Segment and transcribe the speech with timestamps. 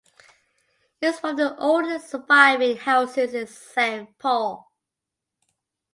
[0.99, 4.67] It is one of the oldest surviving houses in Saint Paul.